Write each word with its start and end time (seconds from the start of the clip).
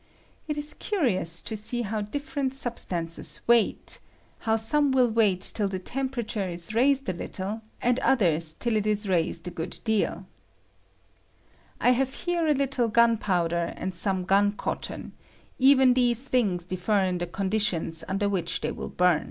It 0.47 0.57
is 0.57 0.73
curious 0.73 1.43
to 1.43 1.55
see 1.55 1.83
how 1.83 2.01
dif 2.01 2.33
kine. 2.33 2.45
with 2.45 2.59
ture 2.59 2.71
182 2.71 2.71
EESPIBATTON 2.71 2.73
AKD 2.73 2.89
COMBUSTION. 2.89 2.93
ierent 2.97 3.37
substances 3.37 3.41
wait— 3.45 3.99
how 4.45 4.55
some 4.55 4.93
wiU 4.95 5.13
wait 5.13 5.41
till 5.41 5.67
the 5.67 5.77
temperature 5.77 6.49
ia 6.49 6.57
raised 6.73 7.07
a 7.09 7.13
little, 7.13 7.61
and 7.83 7.99
others 7.99 8.53
till 8.53 8.75
it 8.77 8.87
is 8.87 9.07
raised 9.07 9.47
a 9.47 9.51
good 9.51 9.79
deal. 9.83 10.25
I 11.79 11.91
have 11.91 12.15
here 12.15 12.47
a 12.47 12.55
little 12.55 12.87
gunpowder 12.87 13.75
and 13.77 13.93
some 13.93 14.25
gun 14.25 14.53
cotton; 14.53 15.11
even 15.59 15.93
these 15.93 16.25
things 16.25 16.65
differ 16.65 16.97
in 16.97 17.19
the 17.19 17.27
eonditiona 17.27 18.03
under 18.07 18.27
which 18.27 18.61
they 18.61 18.71
will 18.71 18.89
bum. 18.89 19.19